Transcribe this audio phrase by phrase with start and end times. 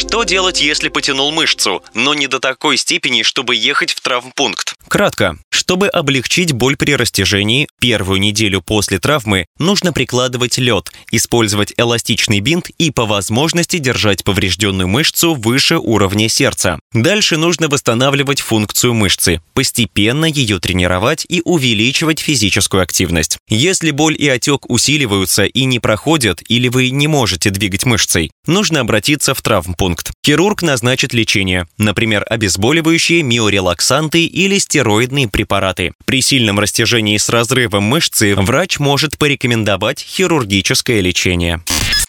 [0.00, 4.72] Что делать, если потянул мышцу, но не до такой степени, чтобы ехать в травмпункт?
[4.88, 5.36] Кратко.
[5.50, 12.70] Чтобы облегчить боль при растяжении, первую неделю после травмы нужно прикладывать лед, использовать эластичный бинт
[12.70, 16.80] и по возможности держать поврежденную мышцу выше уровня сердца.
[16.94, 23.36] Дальше нужно восстанавливать функцию мышцы, постепенно ее тренировать и увеличивать физическую активность.
[23.50, 28.80] Если боль и отек усиливаются и не проходят, или вы не можете двигать мышцей, нужно
[28.80, 29.89] обратиться в травмпункт.
[30.24, 35.92] Хирург назначит лечение, например, обезболивающие, миорелаксанты или стероидные препараты.
[36.04, 41.62] При сильном растяжении с разрывом мышцы врач может порекомендовать хирургическое лечение.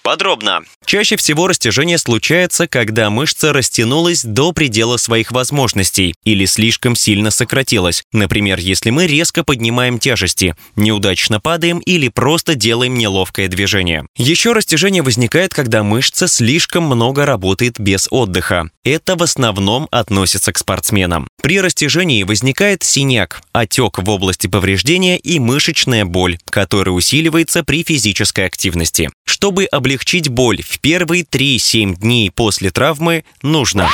[0.03, 0.61] Подробно.
[0.83, 8.03] Чаще всего растяжение случается, когда мышца растянулась до предела своих возможностей или слишком сильно сократилась.
[8.11, 14.05] Например, если мы резко поднимаем тяжести, неудачно падаем или просто делаем неловкое движение.
[14.17, 18.69] Еще растяжение возникает, когда мышца слишком много работает без отдыха.
[18.83, 21.27] Это в основном относится к спортсменам.
[21.43, 28.45] При растяжении возникает синяк, отек в области повреждения и мышечная боль, которая усиливается при физической
[28.45, 29.09] активности.
[29.25, 29.90] Чтобы облегчить
[30.29, 33.89] боль в первые 3-7 дней после травмы, нужно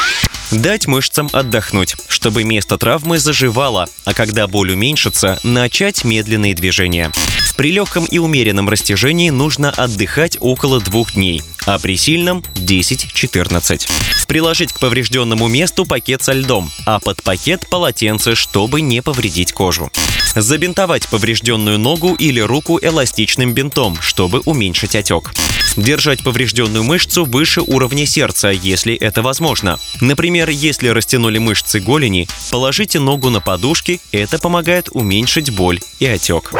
[0.52, 7.12] Дать мышцам отдохнуть, чтобы место травмы заживало, а когда боль уменьшится, начать медленные движения.
[7.58, 13.90] При легком и умеренном растяжении нужно отдыхать около двух дней, а при сильном– 10-14.
[14.28, 19.92] Приложить к поврежденному месту пакет со льдом, а под пакет полотенце, чтобы не повредить кожу.
[20.34, 25.34] Забинтовать поврежденную ногу или руку эластичным бинтом, чтобы уменьшить отек.
[25.78, 29.78] Держать поврежденную мышцу выше уровня сердца, если это возможно.
[30.02, 36.52] Например, если растянули мышцы голени, положите ногу на подушки, это помогает уменьшить боль и отек.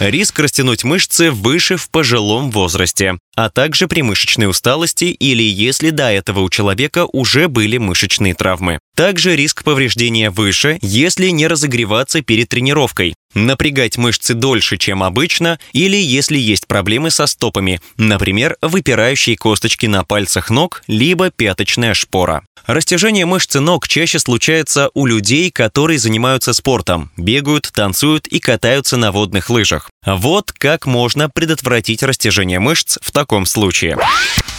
[0.00, 6.10] Риск растянуть мышцы выше в пожилом возрасте, а также при мышечной усталости или если до
[6.10, 8.80] этого у человека уже были мышечные травмы.
[8.96, 15.96] Также риск повреждения выше, если не разогреваться перед тренировкой, напрягать мышцы дольше, чем обычно, или
[15.96, 22.42] если есть проблемы со стопами, например, выпирающие косточки на пальцах ног, либо пяточная шпора.
[22.66, 29.12] Растяжение мышцы ног чаще случается у людей, которые занимаются спортом, бегают, танцуют и катаются на
[29.12, 29.88] водных лыжах.
[30.04, 33.98] Вот как можно предотвратить растяжение мышц в таком случае.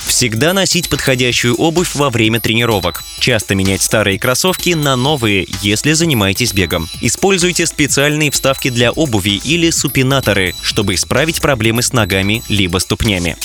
[0.07, 3.03] Всегда носить подходящую обувь во время тренировок.
[3.19, 6.89] Часто менять старые кроссовки на новые, если занимаетесь бегом.
[7.01, 13.37] Используйте специальные вставки для обуви или супинаторы, чтобы исправить проблемы с ногами либо ступнями.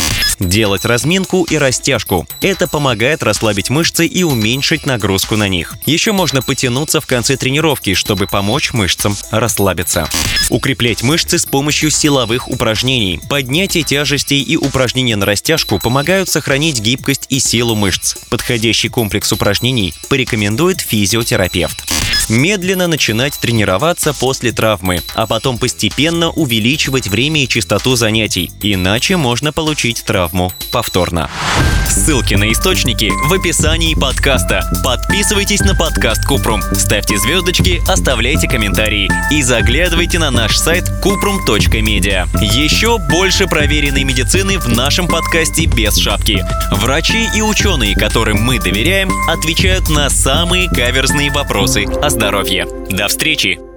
[0.42, 2.26] Делать разминку и растяжку.
[2.40, 5.76] Это помогает расслабить мышцы и уменьшить нагрузку на них.
[5.86, 10.08] Еще можно потянуться в конце тренировки, чтобы помочь мышцам расслабиться.
[10.50, 13.20] Укреплять мышцы с помощью силовых упражнений.
[13.28, 18.16] Поднятие тяжестей и упражнения на растяжку помогают сохранить гибкость и силу мышц.
[18.28, 21.91] Подходящий комплекс упражнений порекомендует физиотерапевт.
[22.28, 29.52] Медленно начинать тренироваться после травмы, а потом постепенно увеличивать время и частоту занятий, иначе можно
[29.52, 31.28] получить травму повторно.
[31.88, 34.64] Ссылки на источники в описании подкаста.
[34.84, 42.28] Подписывайтесь на подкаст Купрум, ставьте звездочки, оставляйте комментарии и заглядывайте на наш сайт kuprum.media.
[42.40, 46.44] Еще больше проверенной медицины в нашем подкасте без шапки.
[46.70, 52.66] Врачи и ученые, которым мы доверяем, отвечают на самые каверзные вопросы о здоровье.
[52.90, 53.71] До встречи!